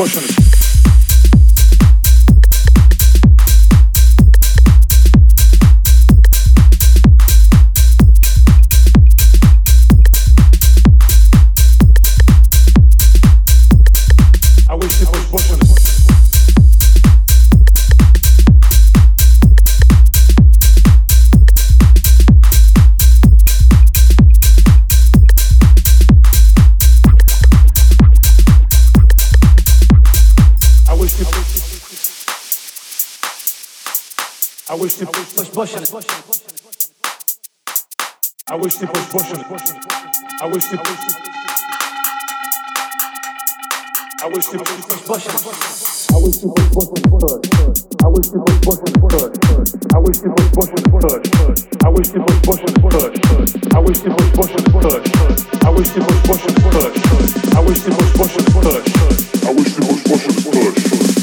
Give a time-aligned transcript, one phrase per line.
[0.00, 0.39] pushing.
[34.80, 35.92] I wish push push on it.
[38.48, 39.46] I wish they push push on it.
[40.40, 40.78] I wish they
[44.22, 45.36] I wish they push push it.
[46.08, 47.44] I wish they push push it.
[48.00, 49.20] I wish they push push.
[49.20, 50.72] I wish they push push.
[51.04, 52.64] I wish they push push.
[53.60, 54.24] I wish they push push.
[55.60, 56.56] I wish they push push.
[57.50, 58.40] I wish they push push.
[59.44, 61.19] I wish they push push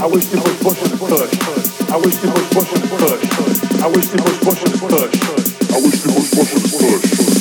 [0.00, 1.90] I wish it was Bush and Kush.
[1.90, 3.82] I wish it was Bush and Kush.
[3.82, 5.72] I wish it was Bush and Kush.
[5.72, 7.37] I wish it was Bush and Kush.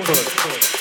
[0.00, 0.77] Hood.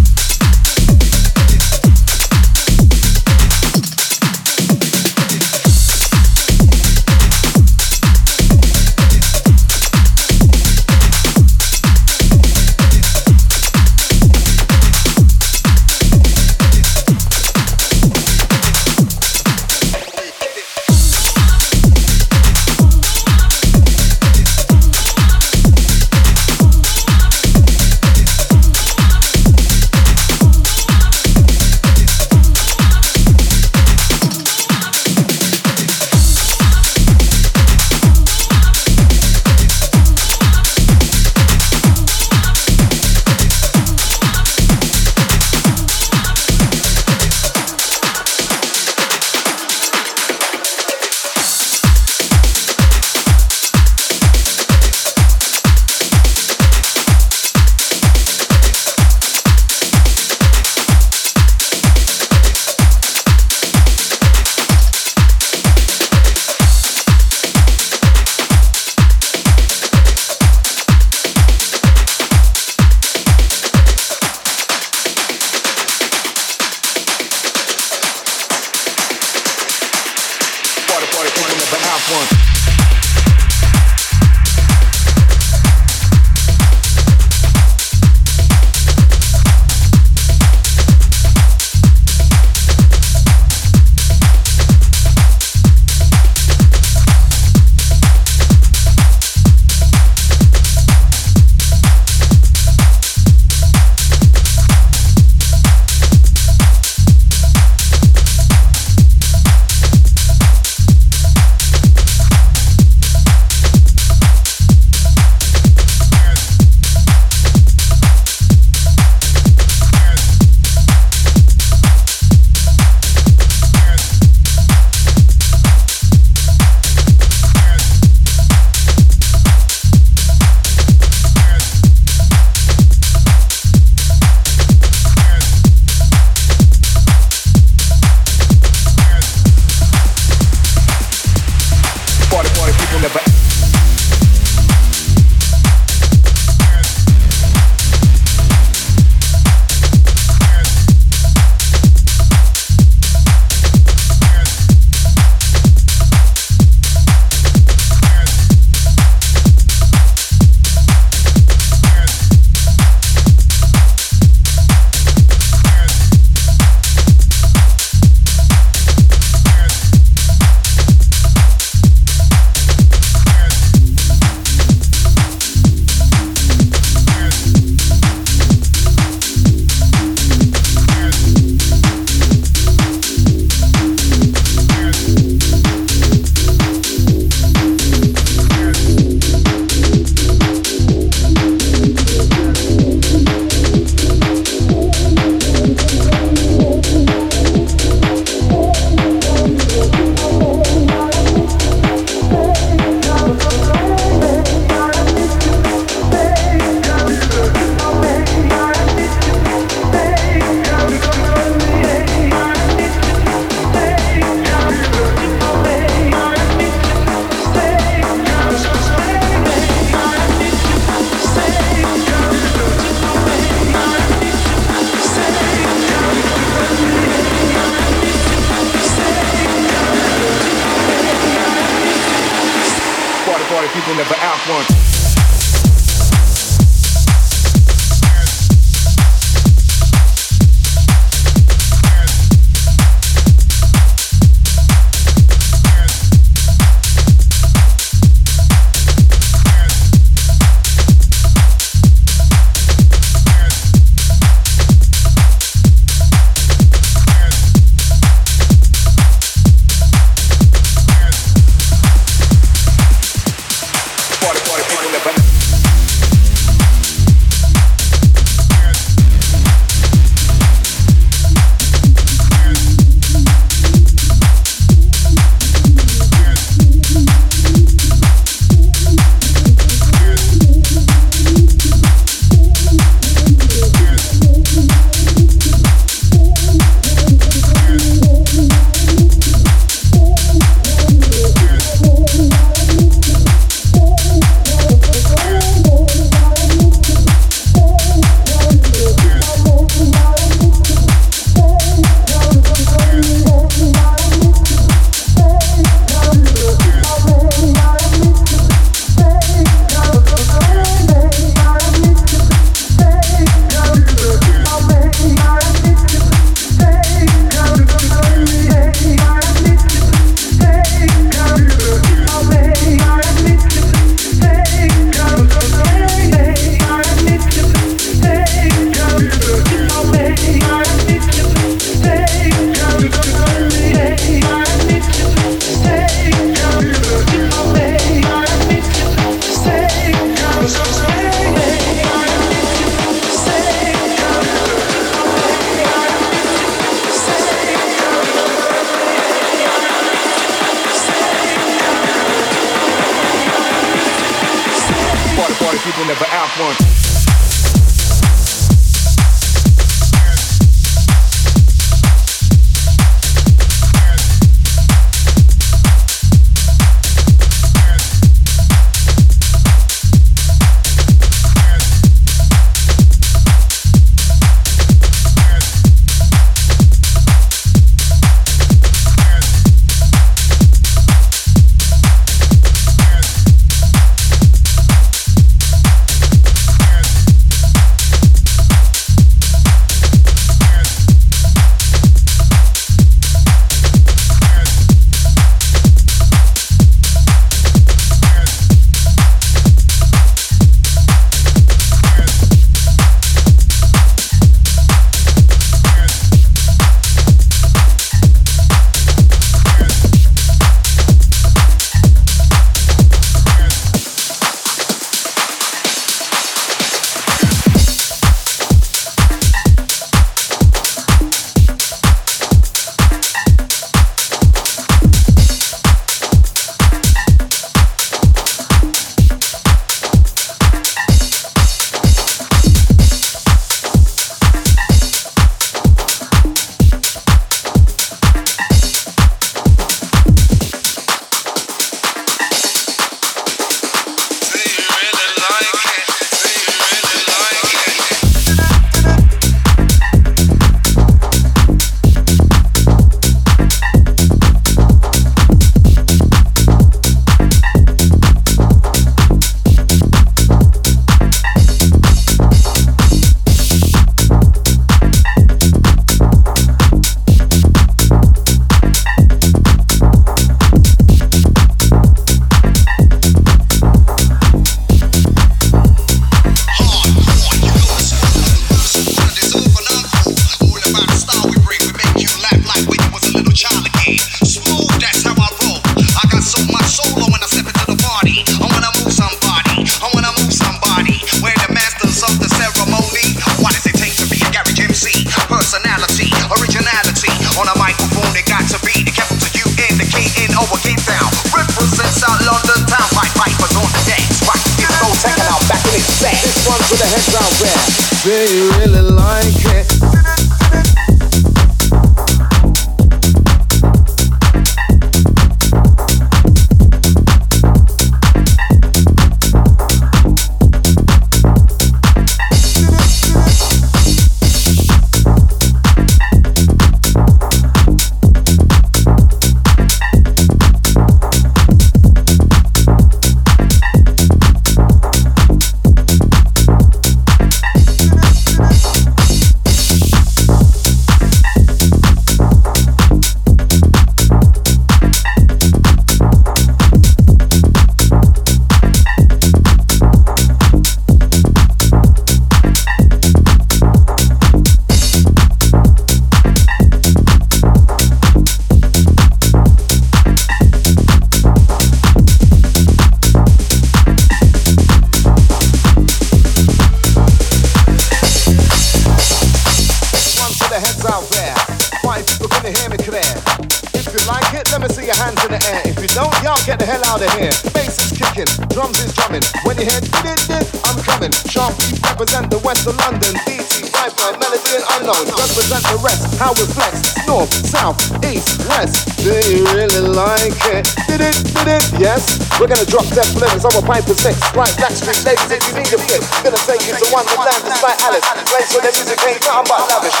[592.40, 594.16] We're gonna drop dead flavors a pipe to six.
[594.32, 596.08] Right, Blackstreet ladies, if you need a fix.
[596.24, 598.00] Gonna take you to Wonderland, despite Alice.
[598.32, 600.00] Place where the music ain't nothing but lavish.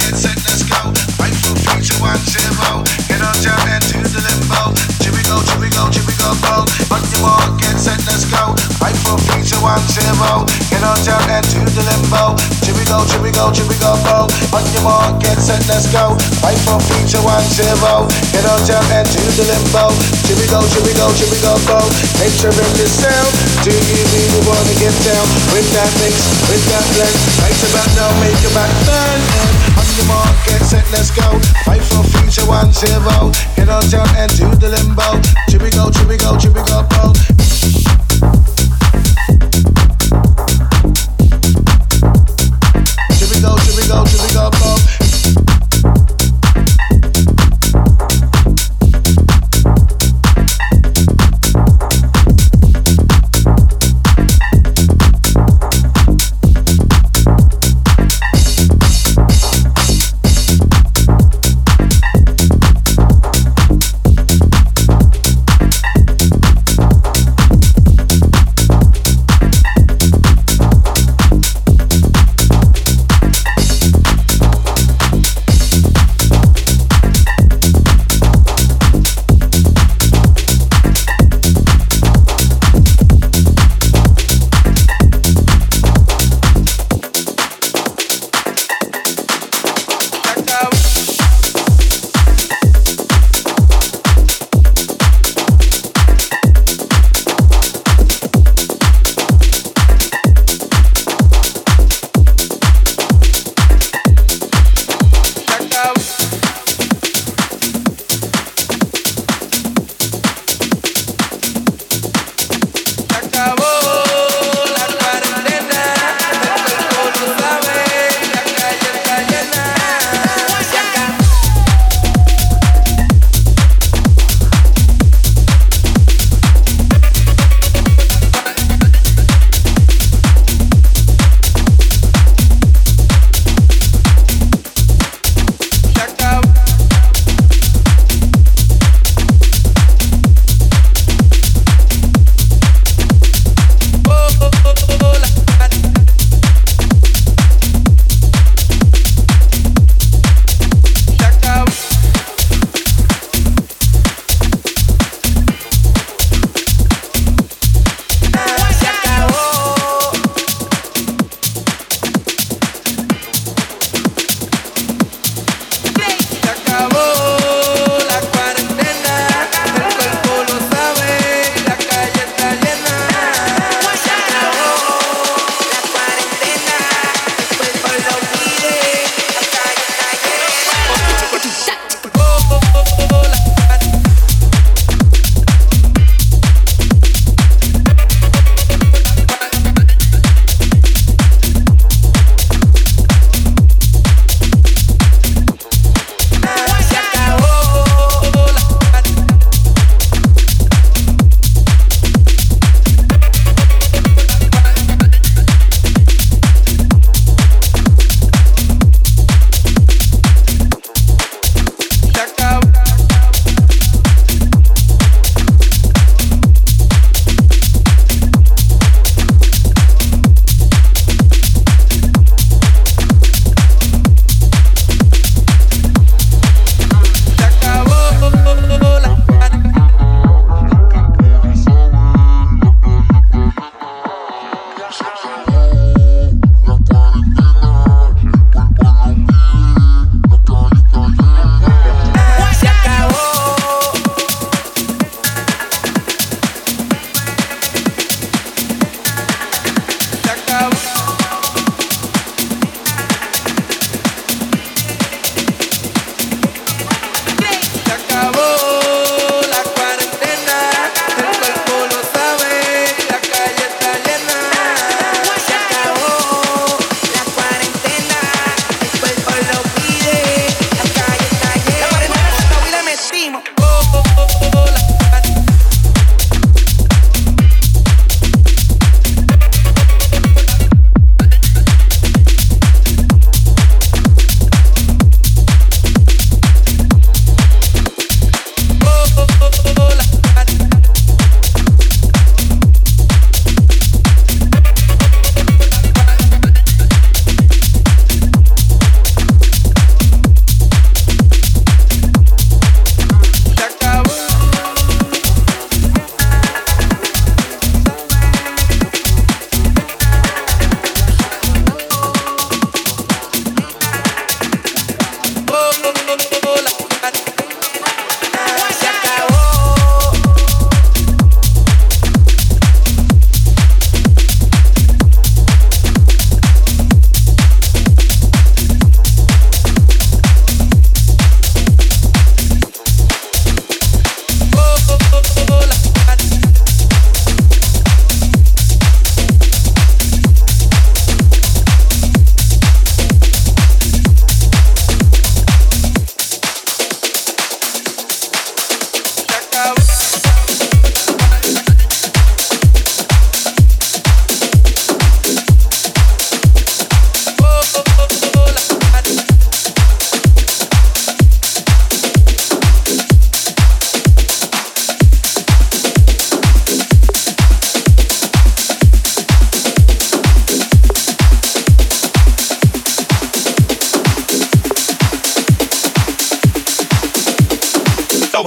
[0.00, 0.88] Get set, let's go.
[1.20, 2.80] Right for future one zero.
[3.12, 4.72] Get on jump into the limbo.
[5.12, 6.87] We go, we go, we go, go.
[9.68, 10.48] One zero.
[10.72, 12.32] Get on jump into the limbo.
[12.64, 14.24] Here go, here go, here go, go.
[14.56, 16.16] On your mark, get set, let's go.
[16.40, 18.08] Right for future one zero.
[18.32, 19.92] Get on jump into the limbo.
[20.24, 21.84] Here we go, here go, here we go, go.
[22.16, 23.28] Picturing this sound.
[23.60, 26.16] Do you really wanna get down with that mix,
[26.48, 27.16] with that blend?
[27.44, 29.20] Right about now, make your back burn.
[29.76, 31.28] On your mark, get set, let's go.
[31.68, 33.28] Fight for future one zero.
[33.52, 35.20] Get on down and do the limbo.
[35.52, 37.37] Here go, here go, here go, go.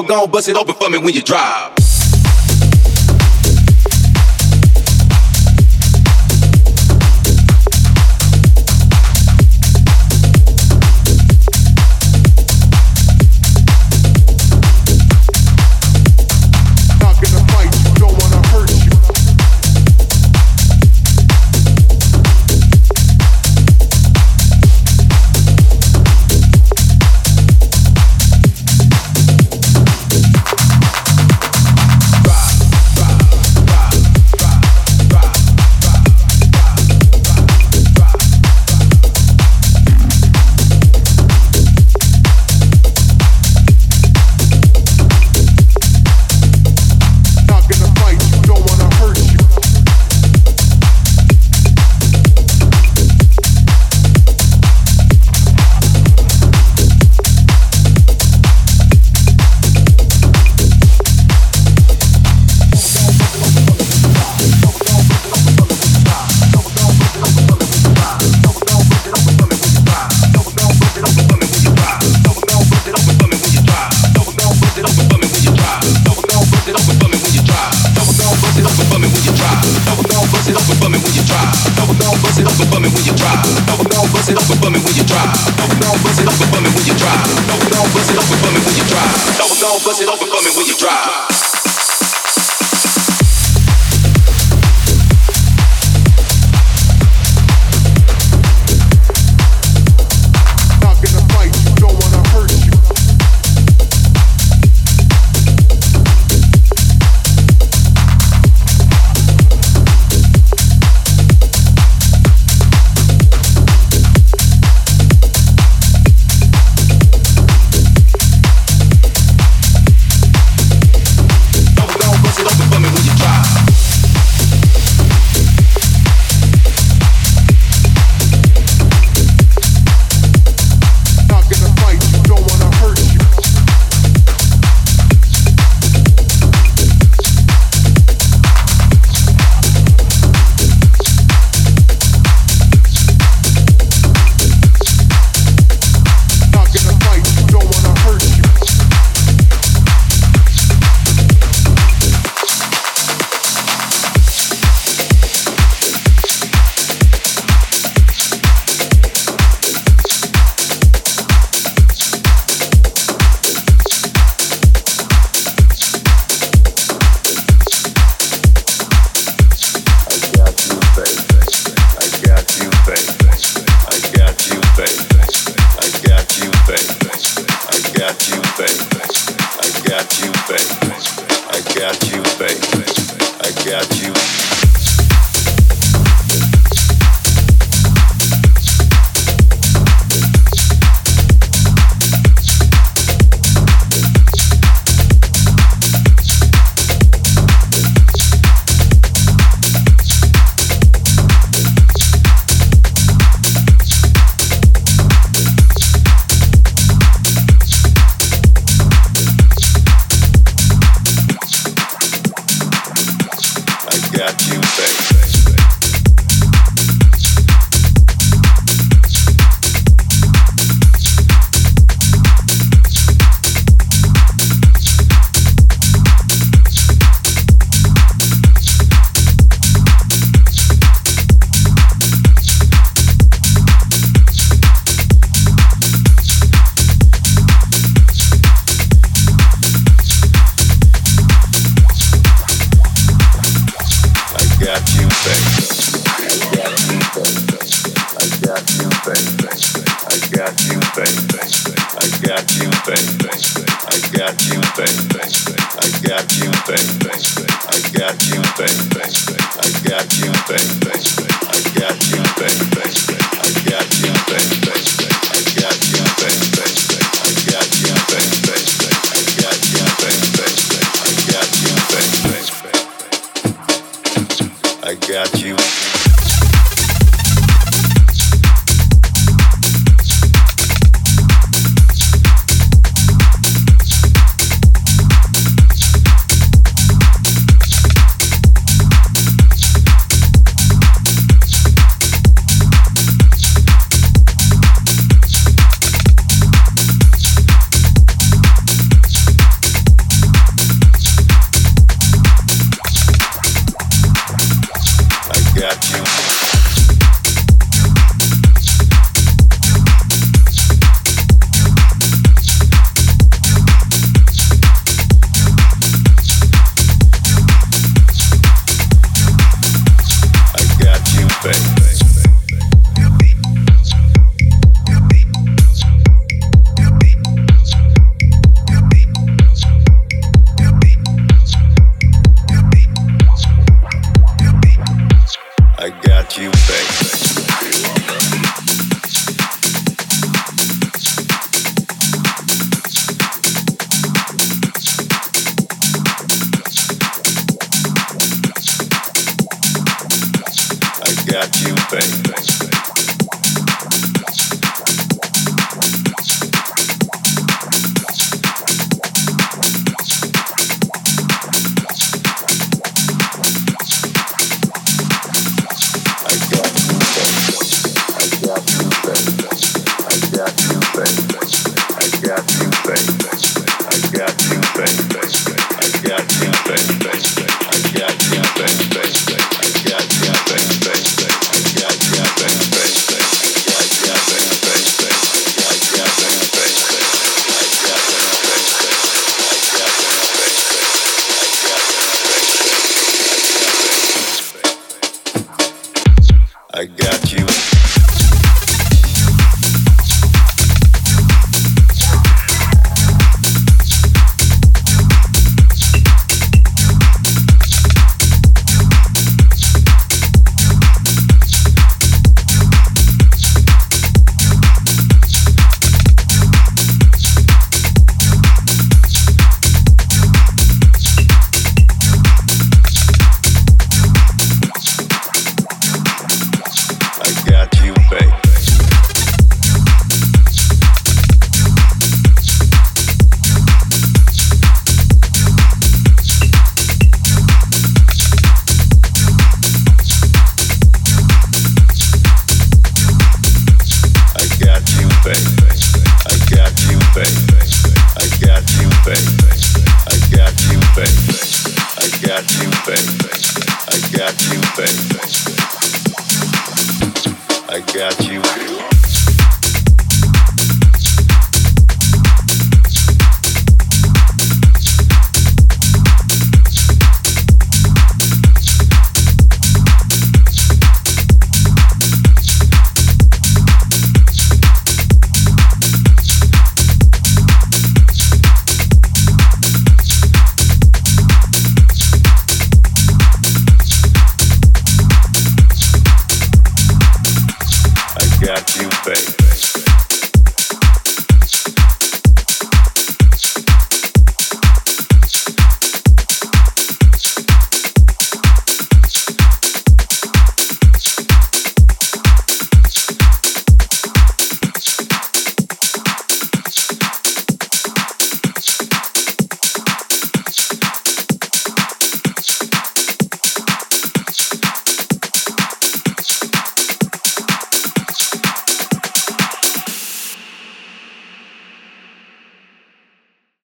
[0.07, 1.80] Gon' bust it open for me when you drive.